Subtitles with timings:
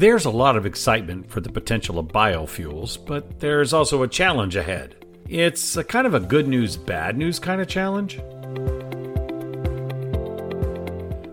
[0.00, 4.56] There's a lot of excitement for the potential of biofuels, but there's also a challenge
[4.56, 4.96] ahead.
[5.28, 8.18] It's a kind of a good news, bad news kind of challenge.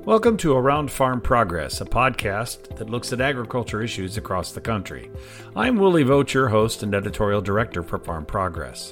[0.03, 5.09] Welcome to Around Farm Progress, a podcast that looks at agriculture issues across the country.
[5.55, 8.91] I'm Willie Vogt, host and editorial director for Farm Progress.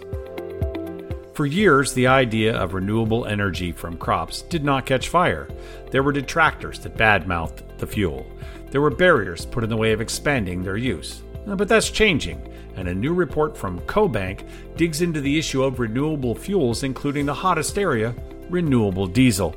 [1.33, 5.49] For years, the idea of renewable energy from crops did not catch fire.
[5.91, 8.25] There were detractors that badmouthed the fuel.
[8.71, 11.21] There were barriers put in the way of expanding their use.
[11.47, 12.41] Uh, but that's changing,
[12.75, 17.33] and a new report from CoBank digs into the issue of renewable fuels, including the
[17.33, 18.15] hottest area
[18.49, 19.55] renewable diesel.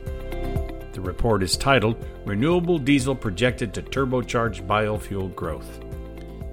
[0.93, 5.81] The report is titled Renewable Diesel Projected to Turbocharge Biofuel Growth.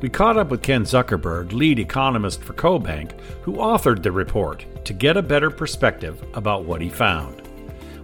[0.01, 4.93] We caught up with Ken Zuckerberg, lead economist for CoBank, who authored the report to
[4.93, 7.41] get a better perspective about what he found.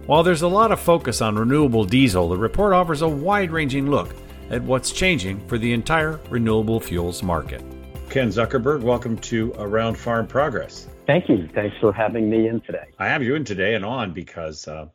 [0.06, 3.88] While there's a lot of focus on renewable diesel, the report offers a wide ranging
[3.88, 4.12] look
[4.50, 7.62] at what's changing for the entire renewable fuels market.
[8.10, 10.88] Ken Zuckerberg, welcome to Around Farm Progress.
[11.06, 11.48] Thank you.
[11.54, 12.86] Thanks for having me in today.
[12.98, 14.86] I have you in today and on because uh,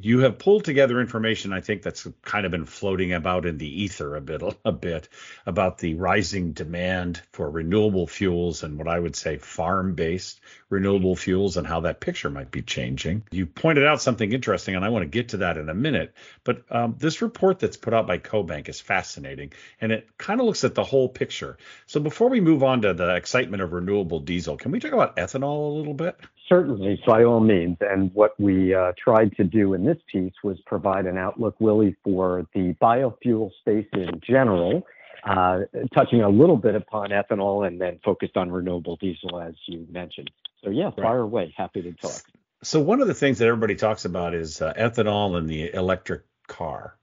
[0.00, 3.82] you have pulled together information I think that's kind of been floating about in the
[3.82, 5.08] ether a bit a bit
[5.46, 11.56] about the rising demand for renewable fuels and what I would say farm-based renewable fuels
[11.56, 13.22] and how that picture might be changing.
[13.30, 16.14] You pointed out something interesting and I want to get to that in a minute,
[16.42, 20.46] but um, this report that's put out by CoBank is fascinating and it kind of
[20.46, 21.56] looks at the whole picture.
[21.86, 25.16] So before we move on to the excitement of renewable diesel, can we talk about
[25.16, 26.18] ethanol a little bit?
[26.48, 27.78] Certainly, by all means.
[27.80, 31.96] And what we uh, tried to do in this piece was provide an outlook, Willie,
[32.04, 34.82] for the biofuel space in general,
[35.26, 35.60] uh,
[35.94, 40.30] touching a little bit upon ethanol and then focused on renewable diesel, as you mentioned.
[40.62, 40.96] So, yeah, right.
[40.96, 41.54] fire away.
[41.56, 42.20] Happy to talk.
[42.62, 46.24] So, one of the things that everybody talks about is uh, ethanol and the electric
[46.46, 46.98] car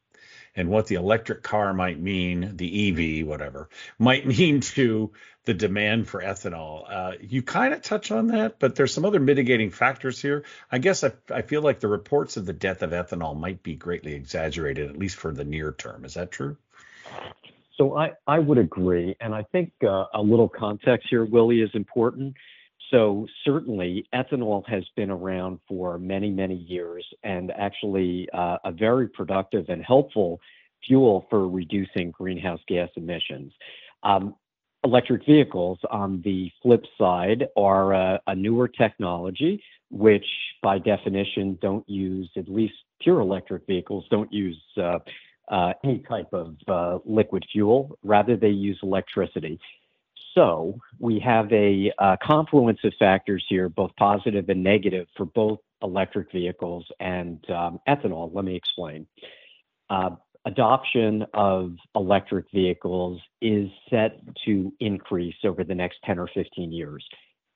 [0.56, 5.12] and what the electric car might mean, the EV, whatever, might mean to
[5.45, 6.86] the demand for ethanol.
[6.88, 10.44] Uh, you kind of touch on that, but there's some other mitigating factors here.
[10.72, 13.76] I guess I, I feel like the reports of the death of ethanol might be
[13.76, 16.06] greatly exaggerated, at least for the near term.
[16.06, 16.58] Is that true?
[17.78, 19.16] So I, I would agree.
[19.20, 22.36] And I think uh, a little context here, Willie, is important.
[22.92, 29.08] So certainly ethanol has been around for many, many years and actually uh, a very
[29.08, 30.42] productive and helpful
[30.86, 33.54] fuel for reducing greenhouse gas emissions.
[34.04, 34.36] Um,
[34.84, 40.26] electric vehicles, on the flip side, are a, newer technology, which
[40.62, 45.00] by definition don't use, at least pure electric vehicles, don't use uh,
[45.50, 47.98] uh, any type of uh, liquid fuel.
[48.04, 49.60] Rather, they use electricity.
[50.33, 51.92] So we have a,
[52.23, 58.33] confluence of factors here, both positive and negative, for both electric vehicles and um, ethanol.
[58.33, 59.08] Let me explain.
[59.89, 60.11] Uh,
[60.45, 67.05] adoption of electric vehicles is set to increase over the next 10 or 15 years.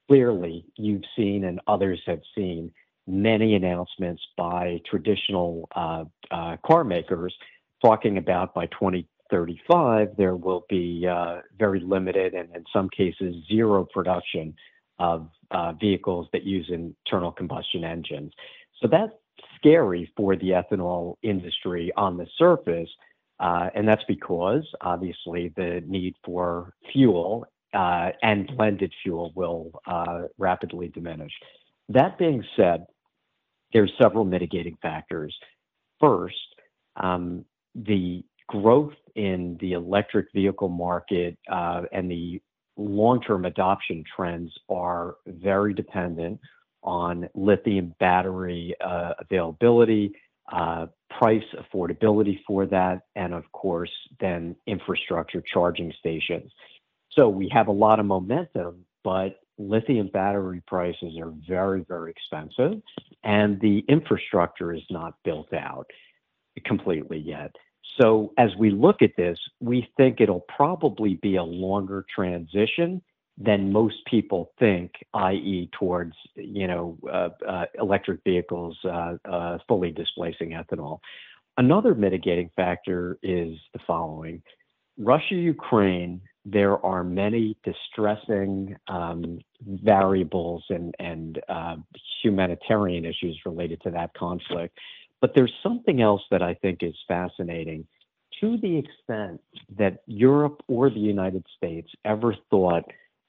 [0.07, 2.71] Clearly, you've seen and others have seen
[3.07, 7.33] many announcements by traditional uh, uh, car makers
[7.83, 8.67] talking about by
[9.29, 14.53] 2035 there will be uh, very limited and in some cases zero production
[14.99, 18.31] of uh, vehicles that use internal combustion engines.
[18.81, 19.11] So that's
[19.57, 22.89] scary for the ethanol industry on the surface.
[23.39, 30.23] Uh, and that's because obviously the need for fuel uh, and blended fuel will uh,
[30.37, 31.33] rapidly diminish.
[31.89, 32.85] That being said,
[33.73, 35.35] there's several mitigating factors.
[35.99, 36.35] First,
[36.95, 37.43] um,
[37.75, 42.41] the growth in the electric vehicle market uh, and the
[42.77, 46.39] long-term adoption trends are very dependent
[46.83, 50.13] on lithium battery uh, availability,
[50.51, 56.51] uh, price affordability for that, and of course, then infrastructure charging stations.
[57.11, 62.81] So we have a lot of momentum, but lithium battery prices are very, very expensive,
[63.23, 65.89] and the infrastructure is not built out
[66.65, 67.55] completely yet.
[67.99, 73.01] So as we look at this, we think it'll probably be a longer transition
[73.37, 80.51] than most people think, i.e., towards you know uh, uh, electric vehicles uh, fully displacing
[80.51, 80.99] ethanol.
[81.57, 84.41] Another mitigating factor is the following:
[84.97, 86.21] Russia, Ukraine.
[86.47, 91.41] There are many distressing um, variables and
[92.21, 94.77] humanitarian issues related to that conflict.
[95.25, 97.87] But there's something else that I think is fascinating.
[98.41, 99.41] To the extent
[99.75, 102.83] that Europe or the United States ever thought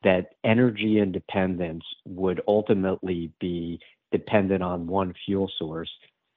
[0.05, 3.81] that energy independence would ultimately be
[4.13, 5.89] dependent on one fuel source,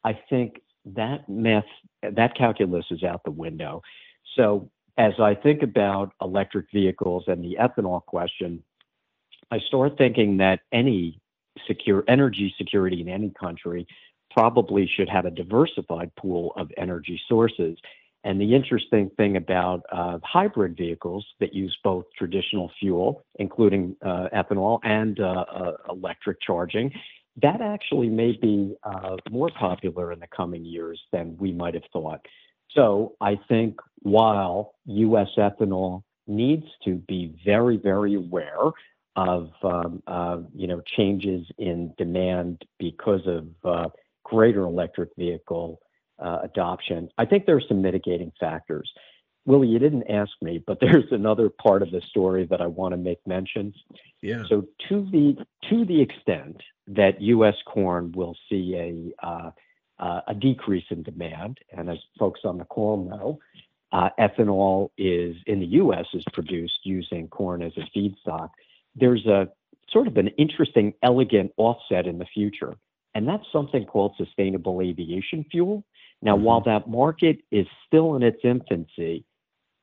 [0.06, 1.66] I think that math,
[2.04, 3.82] that calculus is out the window.
[4.38, 8.64] So as I think about electric vehicles and the ethanol question,
[9.52, 11.20] I start thinking that any
[11.68, 13.86] secure energy security in any country
[14.32, 17.78] probably should have a diversified pool of energy sources.
[18.24, 24.28] And the interesting thing about uh, hybrid vehicles that use both traditional fuel, including uh,
[24.34, 26.92] ethanol, and uh, uh electric charging,
[27.42, 31.84] that actually may be uh, more popular in the coming years than we might have
[31.94, 32.20] thought.
[32.72, 35.30] So I think while U.S.
[35.38, 38.72] ethanol needs to be very, very aware
[39.16, 43.92] of um, uh, you know changes in demand because of
[44.30, 45.80] greater electric vehicle
[46.20, 47.10] uh, adoption.
[47.18, 48.92] I think there are some mitigating factors.
[49.46, 52.94] Willie, you didn't ask me, but there's another part of the story that I want
[52.94, 53.74] to make mention.
[54.22, 54.44] Yeah.
[54.50, 55.38] So to the
[55.70, 57.56] to the extent that U.S.
[57.66, 58.76] corn will see
[59.22, 59.52] a uh,
[60.00, 63.40] uh, a decrease in demand, and as folks on the call know,
[63.92, 66.06] uh, ethanol is in the U.S.
[66.14, 68.50] is produced using corn as a feedstock.
[68.96, 69.50] There's a
[69.92, 72.78] sort of an interesting, elegant offset in the future,
[73.16, 75.84] and that's something called sustainable aviation fuel.
[76.22, 76.44] Now, mm-hmm.
[76.44, 79.26] while that market is still in its infancy,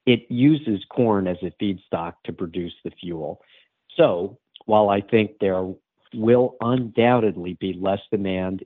[0.06, 3.40] it uses corn as a feedstock to produce the fuel.
[3.96, 5.73] So, while I think there
[6.14, 8.64] will undoubtedly be less demand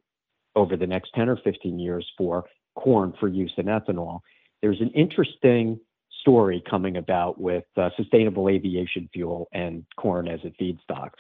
[0.57, 4.21] over the next 10 or 15 years for corn for use in ethanol,
[4.61, 5.81] there's an interesting
[6.21, 11.11] story coming about with uh, sustainable aviation fuel and corn as a feedstock.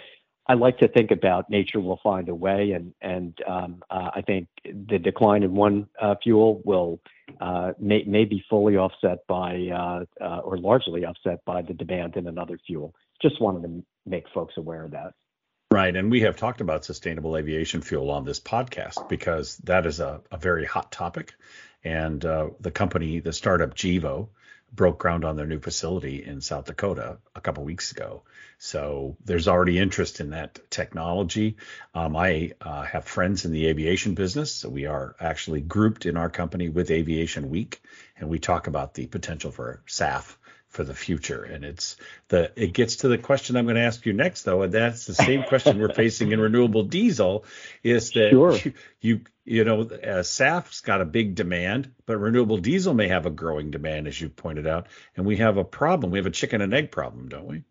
[0.50, 4.20] I like to think about nature will find a way, and and um, uh, I
[4.22, 6.98] think the decline in one uh, fuel will
[7.40, 12.16] uh, may, may be fully offset by uh, uh, or largely offset by the demand
[12.16, 12.96] in another fuel.
[13.22, 15.14] Just wanted to make folks aware of that.
[15.70, 20.00] Right, and we have talked about sustainable aviation fuel on this podcast because that is
[20.00, 21.32] a, a very hot topic,
[21.84, 24.30] and uh, the company, the startup Gevo,
[24.72, 28.22] broke ground on their new facility in South Dakota a couple weeks ago.
[28.58, 31.56] So there's already interest in that technology.
[31.94, 34.54] Um, I uh, have friends in the aviation business.
[34.54, 37.82] So we are actually grouped in our company with Aviation Week,
[38.18, 40.36] and we talk about the potential for SAF
[40.70, 41.42] for the future.
[41.42, 41.96] And it's
[42.28, 45.04] the it gets to the question I'm going to ask you next, though, and that's
[45.04, 47.44] the same question we're facing in renewable diesel.
[47.82, 48.56] Is that sure.
[48.56, 53.26] you, you you know uh, SAF's got a big demand, but renewable diesel may have
[53.26, 54.86] a growing demand, as you pointed out,
[55.16, 56.12] and we have a problem.
[56.12, 57.64] We have a chicken and egg problem, don't we?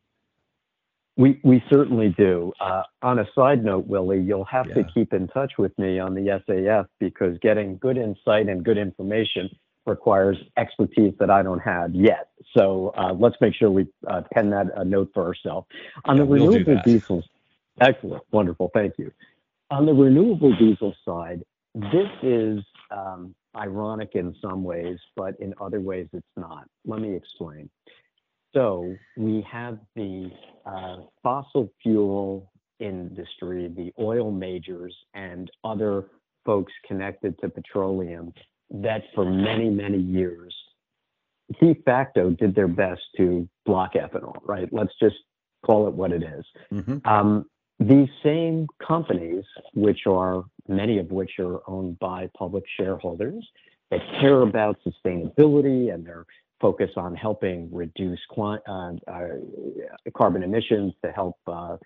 [1.15, 2.51] We we certainly do.
[2.59, 4.75] Uh, on a side note, Willie, you'll have yeah.
[4.75, 8.77] to keep in touch with me on the SAF because getting good insight and good
[8.77, 9.49] information
[9.89, 12.29] requires expertise that I don't have yet.
[12.55, 15.67] So uh, let's make sure we uh, pen that a note for ourselves.
[16.05, 17.23] On yeah, the renewable we'll diesel,
[17.81, 19.11] excellent, wonderful, thank you.
[19.71, 21.43] On the renewable diesel side,
[21.75, 26.67] this is um, ironic in some ways, but in other ways it's not.
[26.85, 27.69] Let me explain.
[28.53, 30.31] So we have the
[30.65, 36.05] uh, fossil fuel industry, the oil majors, and other
[36.45, 38.33] folks connected to petroleum
[38.71, 40.53] that for many, many years,
[41.59, 44.67] de facto did their best to block ethanol, right?
[44.71, 45.15] Let's just
[45.65, 46.45] call it what it is.
[46.71, 47.07] Mm-hmm.
[47.07, 47.45] Um,
[47.79, 49.43] these same companies,
[49.73, 53.47] which are many of which are owned by public shareholders
[53.89, 56.25] that care about sustainability and they're
[56.61, 58.57] focused on helping reduce uh,
[59.07, 59.27] uh,
[60.15, 61.77] carbon emissions to help uh,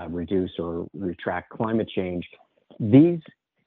[0.00, 2.24] uh, reduce or retract climate change.
[2.78, 3.20] These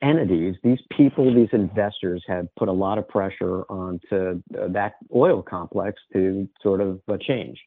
[0.04, 6.00] entities, these people, these investors have put a lot of pressure onto that oil complex
[6.12, 7.58] to sort of uh, change.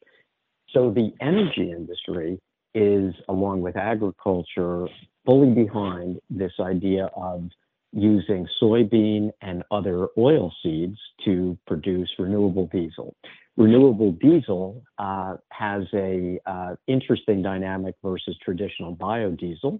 [0.69, 2.39] So the energy industry
[2.75, 4.87] is, along with agriculture,
[5.25, 7.49] fully behind this idea of
[7.91, 13.15] using soybean and other oil seeds to produce renewable diesel.
[13.55, 19.79] Renewable diesel uh, has a uh, interesting dynamic versus traditional biodiesel.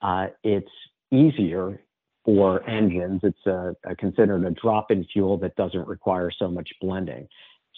[0.00, 0.70] Uh, it's
[1.10, 1.80] easier
[2.26, 3.22] for engines.
[3.22, 7.26] It's considered a drop-in fuel that doesn't require so much blending.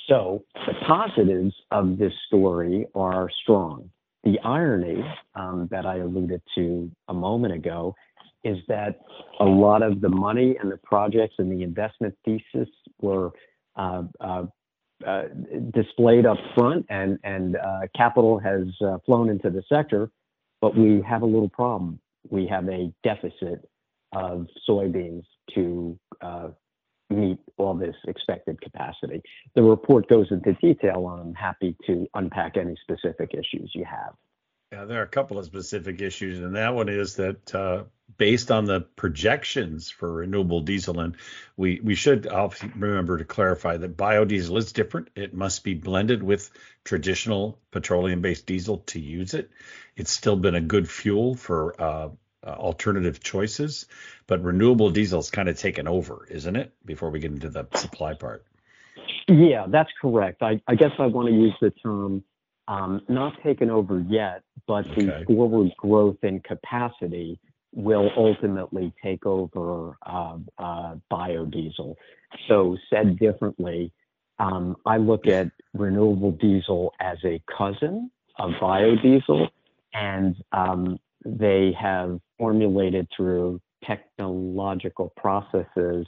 [0.09, 3.90] So the positives of this story are strong.
[4.25, 7.95] The irony um, that I alluded to a moment ago
[8.43, 9.00] is that
[9.38, 12.69] a lot of the money and the projects and the investment thesis
[13.00, 13.31] were
[13.76, 14.47] uh, uh,
[15.07, 15.23] uh,
[15.73, 17.57] displayed up front, and and
[17.95, 18.67] capital has
[19.07, 20.11] flown into the sector,
[20.61, 22.00] but we have a little problem.
[22.31, 23.69] We have a deficit
[24.12, 25.24] of soybeans
[25.54, 26.48] to uh,
[27.10, 29.22] meet all this expected capacity.
[29.54, 34.14] The report goes into detail, and I'm happy to unpack any specific issues you have.
[34.72, 37.84] Yeah, there are a couple of specific issues, and that one is that uh,
[38.18, 41.16] based on the projections for renewable diesel, and
[41.56, 42.26] we we should
[42.76, 45.08] remember to clarify that biodiesel is different.
[45.16, 46.50] It must be blended with
[46.84, 49.48] traditional petroleum-based diesel to use it.
[49.96, 52.08] It's still been a good fuel for uh,
[52.47, 53.87] uh, alternative choices,
[54.26, 56.73] but renewable diesel is kind of taken over, isn't it?
[56.85, 58.45] Before we get into the supply part.
[59.28, 60.42] Yeah, that's correct.
[60.42, 62.25] I, I guess I want to use the term
[62.66, 67.40] um, not taken over yet, but the forward growth in capacity
[67.75, 71.95] will ultimately take over uh, uh, biodiesel.
[72.47, 73.92] So, said differently,
[74.38, 79.49] um, I look at renewable diesel as a cousin of biodiesel,
[79.92, 86.07] and um, they have formulated through technological processes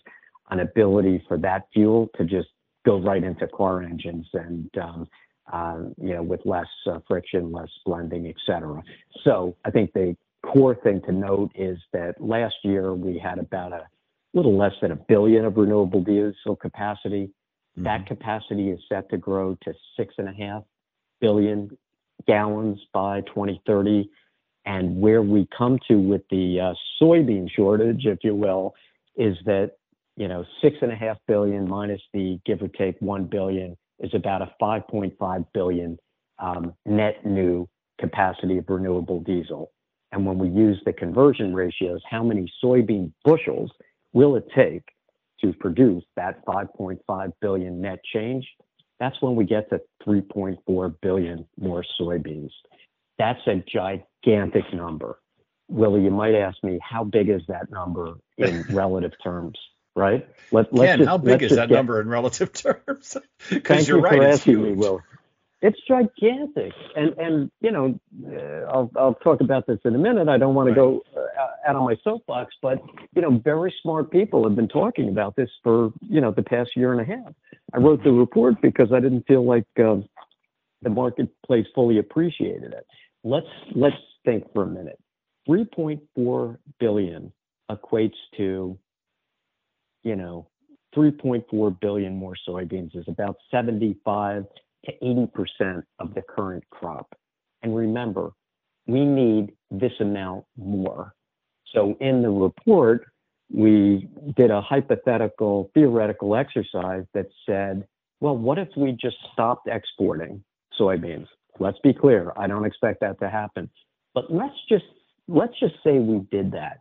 [0.50, 2.48] an ability for that fuel to just
[2.84, 5.08] go right into car engines and um,
[5.52, 8.82] uh, you know, with less uh, friction, less blending, et cetera.
[9.24, 13.72] So I think the core thing to note is that last year we had about
[13.72, 13.86] a
[14.32, 17.30] little less than a billion of renewable diesel capacity.
[17.76, 17.82] Mm-hmm.
[17.82, 20.62] That capacity is set to grow to six and a half
[21.20, 21.76] billion
[22.26, 24.08] gallons by 2030.
[24.70, 28.72] And where we come to with the uh, soybean shortage, if you will,
[29.16, 29.72] is that
[30.16, 34.14] you know six and a half billion minus the give or take one billion is
[34.14, 35.98] about a 5.5 billion
[36.38, 37.68] um, net new
[38.00, 39.72] capacity of renewable diesel.
[40.12, 43.72] And when we use the conversion ratios, how many soybean bushels
[44.12, 44.84] will it take
[45.40, 48.46] to produce that 5.5 billion net change?
[49.00, 52.52] That's when we get to 3.4 billion more soybeans.
[53.18, 54.09] That's a gigantic
[54.72, 55.18] number.
[55.68, 59.56] Willie, you might ask me, how big is that number in relative terms?
[59.96, 60.26] right?
[60.52, 62.52] Let, Ken, just, how big is that get, number in relative
[62.86, 63.16] terms?
[63.48, 65.00] Because you're you right, for asking me, Will.
[65.62, 70.28] It's gigantic, and and you know, uh, I'll I'll talk about this in a minute.
[70.28, 70.74] I don't want right.
[70.74, 72.82] to go uh, out on my soapbox, but
[73.14, 76.70] you know, very smart people have been talking about this for you know the past
[76.76, 77.34] year and a half.
[77.74, 79.96] I wrote the report because I didn't feel like uh,
[80.80, 82.86] the marketplace fully appreciated it.
[83.22, 84.98] Let's let's think for a minute.
[85.48, 87.32] 3.4 billion
[87.70, 88.78] equates to
[90.02, 90.48] you know,
[90.96, 94.44] 3.4 billion more soybeans is about 75
[94.86, 97.14] to 80% of the current crop.
[97.62, 98.30] And remember,
[98.86, 101.14] we need this amount more.
[101.72, 103.06] So in the report,
[103.52, 107.86] we did a hypothetical theoretical exercise that said,
[108.20, 110.42] well, what if we just stopped exporting
[110.78, 111.26] soybeans?
[111.58, 113.70] Let's be clear, I don't expect that to happen.
[114.14, 114.84] But let's just
[115.28, 116.80] let's just say we did that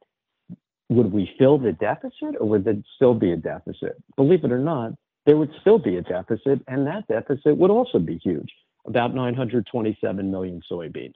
[0.90, 3.96] would we fill the deficit or would there still be a deficit?
[4.16, 4.94] Believe it or not,
[5.26, 8.52] there would still be a deficit, and that deficit would also be huge,
[8.86, 11.14] about 927 million soybeans.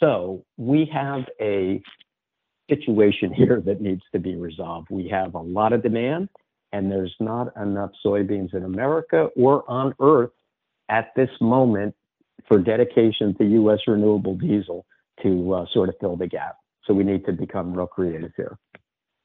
[0.00, 1.80] So we have a
[2.68, 4.88] situation here that needs to be resolved.
[4.90, 6.28] We have a lot of demand,
[6.72, 10.32] and there's not enough soybeans in America or on Earth
[10.88, 11.94] at this moment
[12.48, 13.78] for dedication to U.S.
[13.86, 14.84] renewable diesel
[15.22, 16.56] to uh, sort of fill the gap.
[16.84, 18.58] So we need to become real creative here.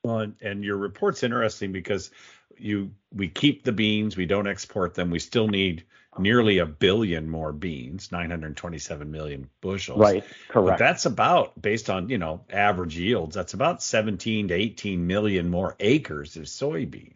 [0.04, 2.10] Well, and, your report's interesting because
[2.58, 5.12] you we keep the beans, we don't export them.
[5.12, 5.84] We still need
[6.18, 10.00] nearly a billion more beans, 927 million bushels.
[10.00, 10.80] Right, correct.
[10.80, 15.50] But that's about based on, you know, average yields, that's about 17 to 18 million
[15.50, 17.14] more acres of soybeans.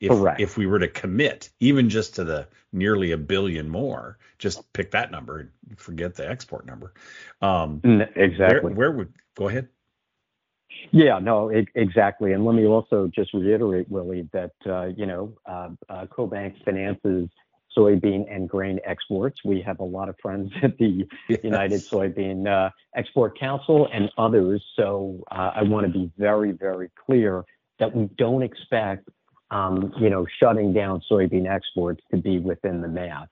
[0.00, 0.40] If, correct.
[0.40, 4.92] if we were to commit even just to the nearly a billion more, just pick
[4.92, 6.92] that number and forget the export number.
[7.42, 7.80] Um,
[8.14, 8.72] exactly.
[8.72, 9.68] Where, where would go ahead?
[10.92, 12.32] Yeah, no, it, exactly.
[12.32, 17.28] And let me also just reiterate, Willie, that uh, you know, uh, uh, CoBank finances
[17.76, 19.40] soybean and grain exports.
[19.44, 21.40] We have a lot of friends at the yes.
[21.42, 24.64] United Soybean uh, Export Council and others.
[24.76, 27.44] So uh, I want to be very, very clear
[27.78, 29.08] that we don't expect,
[29.50, 33.28] you know, shutting down soybean exports to be within the math.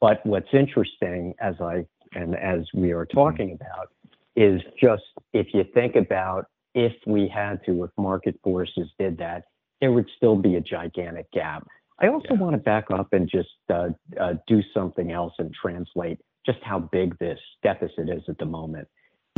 [0.00, 1.84] But what's interesting, as I
[2.14, 3.88] and as we are talking about,
[4.34, 9.44] is just if you think about if we had to, if market forces did that,
[9.80, 11.66] there would still be a gigantic gap.
[12.00, 12.40] I also yeah.
[12.40, 16.78] want to back up and just uh, uh, do something else and translate just how
[16.78, 18.88] big this deficit is at the moment.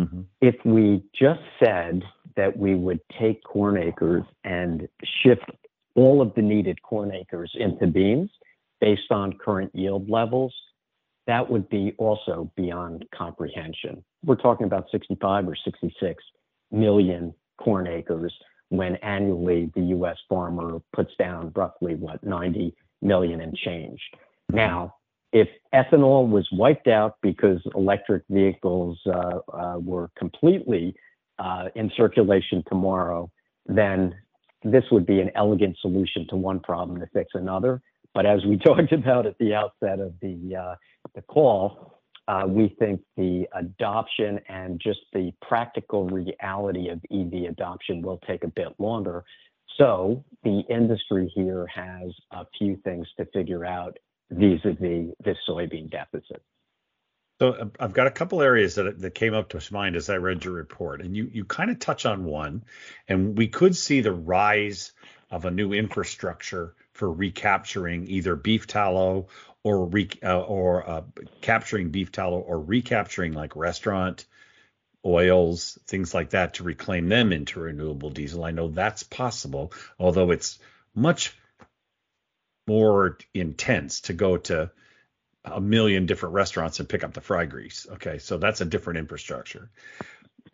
[0.00, 0.22] Mm-hmm.
[0.40, 2.02] If we just said
[2.36, 4.88] that we would take corn acres and
[5.22, 5.50] shift
[5.94, 8.30] all of the needed corn acres into beans
[8.80, 10.54] based on current yield levels,
[11.26, 14.04] that would be also beyond comprehension.
[14.24, 16.22] We're talking about 65 or 66
[16.70, 18.32] million corn acres
[18.70, 20.16] when annually the U.S.
[20.28, 24.00] farmer puts down roughly what 90 million and change.
[24.50, 24.94] Now,
[25.32, 30.94] if ethanol was wiped out because electric vehicles uh, uh, were completely
[31.38, 33.30] uh, in circulation tomorrow,
[33.66, 34.14] then
[34.64, 37.82] this would be an elegant solution to one problem to fix another.
[38.14, 40.74] But as we talked about at the outset of the uh,
[41.14, 48.00] the call, uh, we think the adoption and just the practical reality of EV adoption
[48.02, 49.24] will take a bit longer.
[49.78, 53.98] So the industry here has a few things to figure out
[54.30, 56.42] vis-a-vis this soybean deficit.
[57.40, 60.16] So uh, I've got a couple areas that that came up to mind as I
[60.16, 62.64] read your report, and you you kind of touch on one,
[63.08, 64.92] and we could see the rise
[65.30, 69.28] of a new infrastructure for recapturing either beef tallow
[69.64, 71.02] or re, uh, or uh,
[71.40, 74.26] capturing beef tallow or recapturing like restaurant
[75.04, 78.44] oils, things like that, to reclaim them into renewable diesel.
[78.44, 80.58] I know that's possible, although it's
[80.94, 81.36] much
[82.66, 84.70] more intense to go to
[85.44, 87.86] a million different restaurants and pick up the fry grease.
[87.92, 89.70] Okay, so that's a different infrastructure.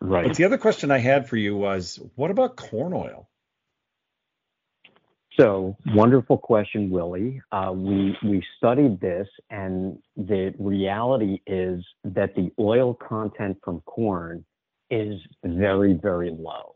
[0.01, 0.27] Right.
[0.27, 3.29] But the other question I had for you was, what about corn oil?
[5.39, 7.41] So wonderful question, Willie.
[7.51, 14.43] Uh, we we studied this, and the reality is that the oil content from corn
[14.89, 15.15] is
[15.45, 16.75] very very low.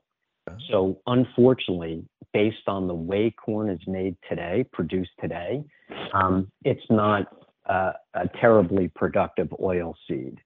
[0.70, 5.64] So unfortunately, based on the way corn is made today, produced today,
[6.14, 7.28] um, it's not
[7.68, 10.40] uh, a terribly productive oil seed.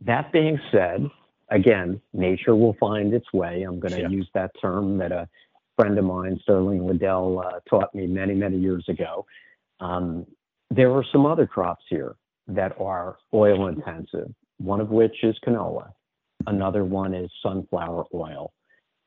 [0.00, 1.08] That being said,
[1.50, 3.62] again, nature will find its way.
[3.62, 4.08] I'm going to yeah.
[4.08, 5.28] use that term that a
[5.76, 9.24] friend of mine, Sterling Liddell, uh, taught me many, many years ago.
[9.80, 10.26] Um,
[10.70, 12.16] there are some other crops here
[12.48, 15.92] that are oil intensive, one of which is canola.
[16.46, 18.52] Another one is sunflower oil,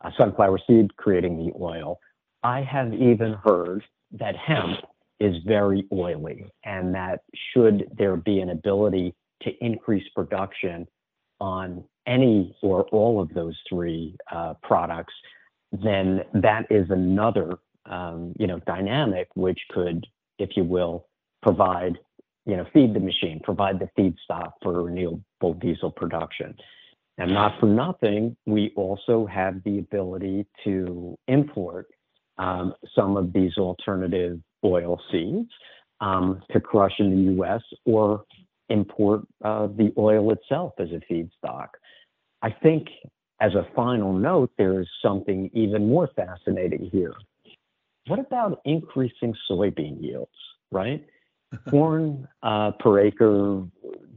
[0.01, 1.99] uh, sunflower seed creating the oil.
[2.43, 4.79] I have even heard that hemp
[5.19, 7.21] is very oily and that
[7.53, 10.87] should there be an ability to increase production
[11.39, 15.13] on any or all of those three uh, products,
[15.71, 20.05] then that is another um, you know dynamic which could,
[20.39, 21.07] if you will,
[21.41, 21.97] provide
[22.45, 26.55] you know feed the machine, provide the feedstock for renewable diesel production.
[27.19, 31.87] And not for nothing, we also have the ability to import
[32.37, 35.49] um, some of these alternative oil seeds
[36.01, 37.61] um, to crush in the U.S.
[37.85, 38.23] or
[38.69, 41.67] import uh, the oil itself as a feedstock.
[42.41, 42.87] I think,
[43.39, 47.13] as a final note, there is something even more fascinating here.
[48.07, 50.31] What about increasing soybean yields,
[50.71, 51.05] right?
[51.69, 53.63] Corn uh, per acre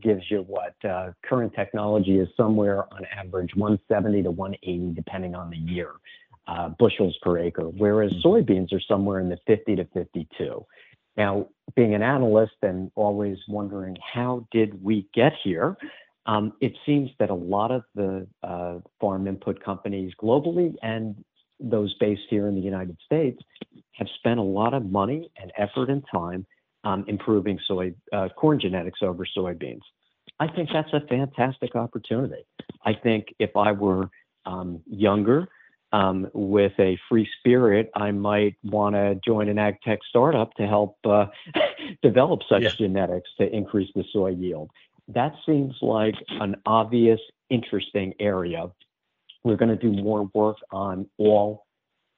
[0.03, 5.51] gives you what uh, current technology is somewhere on average 170 to 180, depending on
[5.51, 5.93] the year
[6.51, 8.29] uh, bushels per acre, whereas mm-hmm.
[8.29, 10.67] soybeans are somewhere in the 50 to 52.
[11.17, 15.77] Now, being an analyst and always wondering how did we get here,
[16.27, 21.25] um, it seems that a lot of the uh, farm input companies globally and
[21.61, 23.41] those based here in the United States
[23.93, 26.47] have spent a lot of money and effort and time
[26.85, 29.83] um, improving soy uh, corn genetics over soybeans.
[30.41, 32.43] I think that's a fantastic opportunity.
[32.85, 34.09] I think if I were
[34.47, 35.49] um, younger
[35.93, 40.67] um, with a free spirit, I might want to join an ag tech startup to
[40.67, 41.27] help uh,
[42.03, 42.71] develop such yeah.
[42.71, 44.71] genetics to increase the soy yield.
[45.09, 48.71] That seems like an obvious, interesting area.
[49.43, 51.67] We're going to do more work on all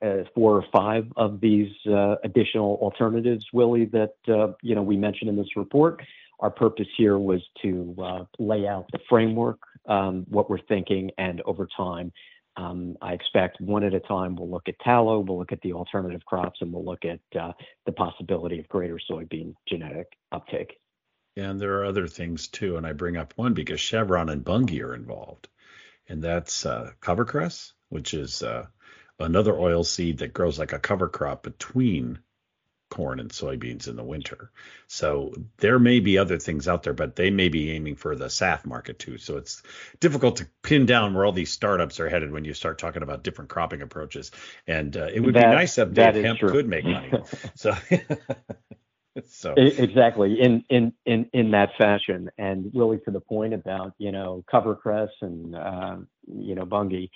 [0.04, 4.96] uh, four or five of these uh, additional alternatives, Willie, that uh, you know we
[4.96, 6.02] mentioned in this report.
[6.40, 11.40] Our purpose here was to uh, lay out the framework, um, what we're thinking, and
[11.42, 12.12] over time
[12.56, 15.72] um, I expect one at a time we'll look at tallow, we'll look at the
[15.72, 17.52] alternative crops, and we'll look at uh,
[17.86, 20.78] the possibility of greater soybean genetic uptake.
[21.36, 24.78] And there are other things too, and I bring up one because Chevron and Bunge
[24.80, 25.48] are involved,
[26.08, 28.66] and that's uh, covercress, which is uh,
[29.18, 32.18] another oil seed that grows like a cover crop between
[32.92, 34.50] corn and soybeans in the winter.
[34.86, 38.26] So there may be other things out there, but they may be aiming for the
[38.26, 39.16] SAF market too.
[39.16, 39.62] So it's
[39.98, 43.24] difficult to pin down where all these startups are headed when you start talking about
[43.24, 44.30] different cropping approaches.
[44.66, 46.50] And uh, it would that, be nice if Dave Hemp true.
[46.50, 47.10] could make money.
[47.54, 47.72] so.
[49.26, 54.10] so exactly in in in in that fashion and really to the point about you
[54.10, 57.10] know cover covercress and uh, you know bunge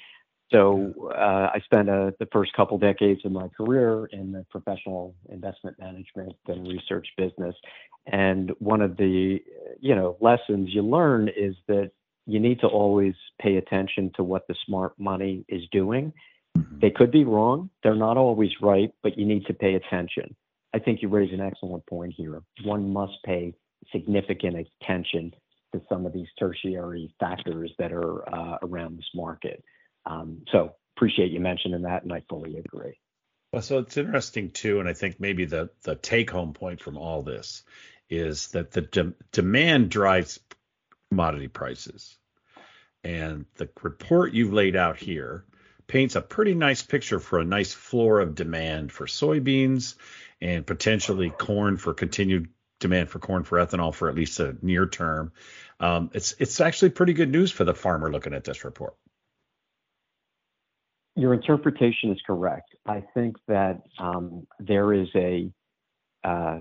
[0.53, 5.15] so uh, I spent uh, the first couple decades of my career in the professional
[5.29, 7.55] investment management and research business.
[8.07, 9.41] And one of the
[9.81, 11.91] you know lessons you learn is that
[12.27, 16.13] you need to always pay attention to what the smart money is doing.
[16.57, 16.79] Mm-hmm.
[16.81, 17.71] They could be wrong.
[17.83, 20.35] They're not always right, but you need to pay attention.
[20.75, 22.43] I think you raise an excellent point here.
[22.65, 23.55] One must pay
[23.93, 25.33] significant attention
[25.73, 29.63] to some of these tertiary factors that are uh, around this market.
[30.07, 32.99] Um, so appreciate you mentioning that, and I fully agree.
[33.53, 36.97] Well, so it's interesting too, and I think maybe the the take home point from
[36.97, 37.63] all this
[38.09, 40.39] is that the de- demand drives
[41.11, 42.17] commodity prices,
[43.03, 45.45] and the report you've laid out here
[45.87, 49.95] paints a pretty nice picture for a nice floor of demand for soybeans
[50.41, 52.49] and potentially corn for continued
[52.81, 55.33] demand for corn for ethanol for at least a near term.
[55.81, 58.97] Um, it's it's actually pretty good news for the farmer looking at this report.
[61.17, 62.75] Your interpretation is correct.
[62.87, 65.51] I think that um, there is a
[66.25, 66.61] uh,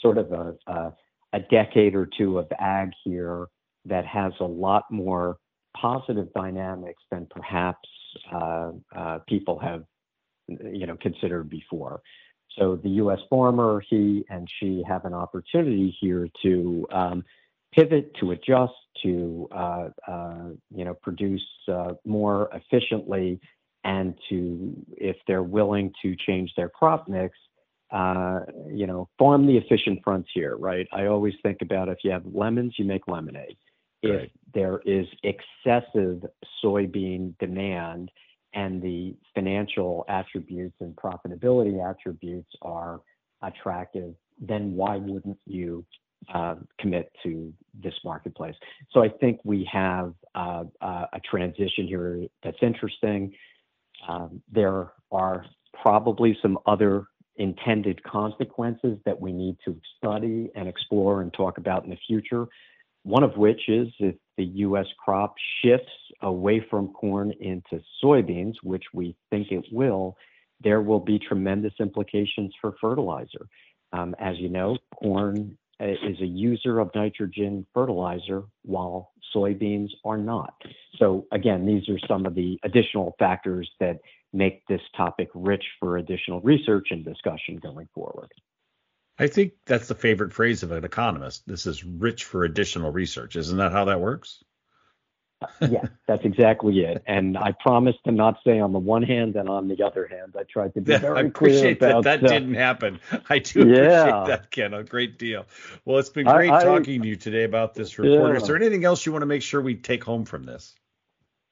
[0.00, 0.94] sort of a, a,
[1.32, 3.48] a decade or two of ag here
[3.84, 5.38] that has a lot more
[5.76, 7.88] positive dynamics than perhaps
[8.32, 9.84] uh, uh, people have,
[10.48, 12.00] you know, considered before.
[12.58, 13.18] So the U.S.
[13.28, 17.24] farmer, he and she have an opportunity here to um,
[17.72, 23.40] pivot, to adjust, to uh, uh you know produce uh, more efficiently,
[23.84, 27.36] and to, if they're willing to change their crop mix,
[27.90, 30.56] uh, you know, farm the efficient frontier.
[30.56, 30.86] Right?
[30.92, 33.56] I always think about if you have lemons, you make lemonade.
[34.00, 36.24] If there is excessive
[36.62, 38.12] soybean demand
[38.54, 43.00] and the financial attributes and profitability attributes are
[43.42, 45.84] attractive, then why wouldn't you
[46.32, 48.54] uh, commit to this marketplace?
[48.92, 53.34] So I think we have uh, uh, a transition here that's interesting.
[54.06, 55.44] Um, there are
[55.82, 61.84] probably some other intended consequences that we need to study and explore and talk about
[61.84, 62.46] in the future.
[63.04, 64.86] One of which is if the U.S.
[65.02, 65.86] crop shifts
[66.20, 70.16] away from corn into soybeans, which we think it will,
[70.60, 73.46] there will be tremendous implications for fertilizer.
[73.92, 80.18] Um, as you know, corn Uh, is a user of nitrogen fertilizer while soybeans are
[80.18, 80.54] not.
[80.96, 84.00] So, again, these are some of the additional factors that
[84.32, 88.32] make this topic rich for additional research and discussion going forward.
[89.18, 91.46] I think that's the favorite phrase of an economist.
[91.46, 93.36] This is rich for additional research.
[93.36, 94.42] Isn't that how that works?
[95.60, 97.02] Yeah, that's exactly it.
[97.06, 100.34] And I promised to not say on the one hand and on the other hand.
[100.38, 102.04] I tried to be very I appreciate clear that.
[102.04, 103.00] That uh, didn't happen.
[103.28, 103.64] I do yeah.
[103.64, 104.74] appreciate that, Ken.
[104.74, 105.46] A great deal.
[105.84, 108.32] Well, it's been great I, talking to you today about this report.
[108.32, 108.36] Yeah.
[108.36, 110.74] Is there anything else you want to make sure we take home from this?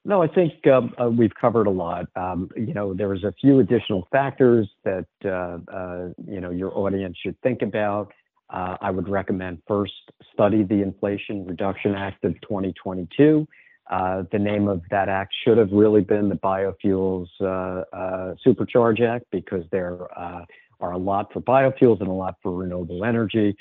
[0.07, 2.05] No, I think um, uh, we've covered a lot.
[2.15, 6.75] Um, you know, there was a few additional factors that uh, uh, you know your
[6.77, 8.13] audience should think about.
[8.49, 9.91] Uh, I would recommend first
[10.31, 13.45] study the Inflation Reduction Act of 2022.
[13.89, 19.25] Uh, the name of that act should have really been the Biofuels uh, Supercharge Act
[19.31, 23.55] because there are a lot for biofuels and a lot for renewable energy.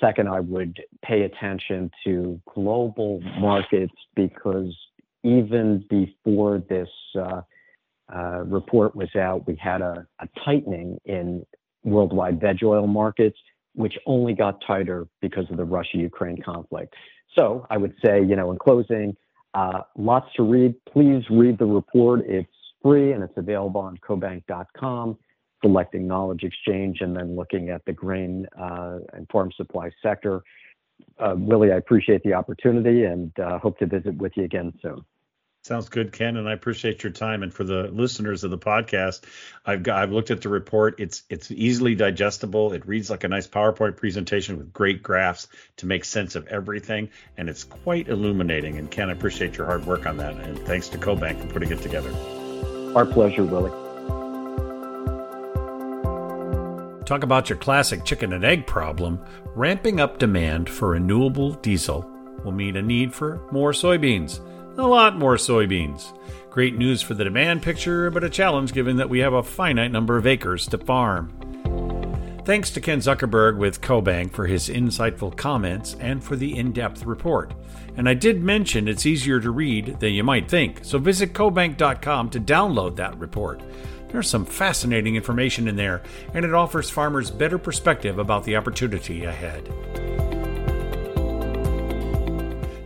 [0.00, 4.74] second, I would pay attention to global markets because
[5.24, 7.42] even before this uh,
[8.14, 11.44] uh, report was out, we had a, a, tightening in
[11.84, 13.38] worldwide veg oil markets,
[13.74, 16.94] which only got tighter because of the Russia-Ukraine conflict.
[17.36, 19.16] So I would say, you know, in closing,
[19.54, 20.74] uh, lots to read.
[20.86, 22.20] Please read the report.
[22.26, 22.48] It's
[22.82, 25.18] free and it's available on cobank.com.
[25.62, 30.42] Selecting knowledge exchange and then looking at the grain uh, and farm supply sector.
[31.18, 35.04] Uh, Willie, I appreciate the opportunity and uh, hope to visit with you again soon.
[35.64, 37.44] Sounds good, Ken, and I appreciate your time.
[37.44, 39.20] And for the listeners of the podcast,
[39.64, 40.98] I've got I've looked at the report.
[40.98, 42.72] It's it's easily digestible.
[42.72, 45.46] It reads like a nice PowerPoint presentation with great graphs
[45.76, 48.76] to make sense of everything, and it's quite illuminating.
[48.76, 51.70] And Ken, I appreciate your hard work on that, and thanks to CoBank for putting
[51.70, 52.10] it together.
[52.96, 53.70] Our pleasure, Willie.
[57.06, 59.24] Talk about your classic chicken and egg problem.
[59.54, 62.04] Ramping up demand for renewable diesel
[62.42, 64.40] will mean a need for more soybeans
[64.78, 66.12] a lot more soybeans.
[66.50, 69.90] Great news for the demand picture, but a challenge given that we have a finite
[69.90, 71.32] number of acres to farm.
[72.44, 77.06] Thanks to Ken Zuckerberg with CoBank for his insightful comments and for the in depth
[77.06, 77.54] report.
[77.96, 82.30] And I did mention it's easier to read than you might think, so visit cobank.com
[82.30, 83.62] to download that report.
[84.08, 86.02] There's some fascinating information in there,
[86.34, 89.68] and it offers farmers better perspective about the opportunity ahead.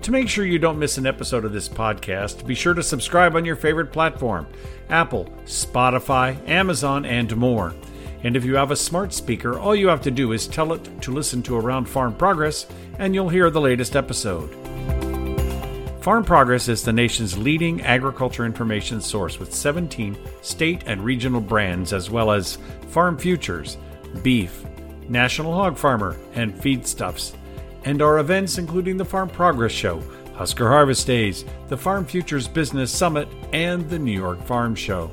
[0.06, 3.34] To make sure you don't miss an episode of this podcast, be sure to subscribe
[3.34, 4.46] on your favorite platform
[4.88, 7.74] Apple, Spotify, Amazon, and more.
[8.22, 11.02] And if you have a smart speaker, all you have to do is tell it
[11.02, 12.68] to listen to Around Farm Progress,
[13.00, 14.48] and you'll hear the latest episode.
[16.02, 21.92] Farm Progress is the nation's leading agriculture information source with 17 state and regional brands,
[21.92, 22.58] as well as
[22.90, 23.76] Farm Futures,
[24.22, 24.64] Beef,
[25.08, 27.34] National Hog Farmer, and Feedstuffs
[27.86, 30.02] and our events including the Farm Progress Show,
[30.34, 35.10] Husker Harvest Days, the Farm Futures Business Summit, and the New York Farm Show.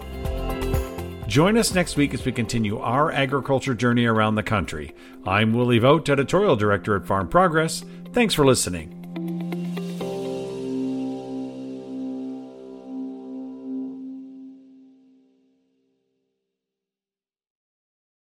[1.28, 4.94] Join us next week as we continue our agriculture journey around the country.
[5.26, 7.86] I'm Willie Vogt, Editorial Director at Farm Progress.
[8.12, 9.03] Thanks for listening.